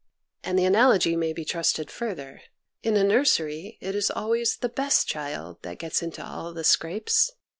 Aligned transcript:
And 0.43 0.57
the 0.57 0.65
analogy 0.65 1.15
may 1.15 1.31
be 1.31 1.45
trusted 1.45 1.91
further. 1.91 2.41
In 2.81 2.97
a 2.97 3.03
nursery 3.03 3.77
it 3.81 3.93
is 3.93 4.09
always 4.09 4.57
the 4.57 4.67
best 4.67 5.05
child 5.07 5.61
that 5.61 5.77
gets 5.77 6.01
into 6.01 6.25
all 6.25 6.53
the 6.55 6.63
scrapes. 6.63 7.29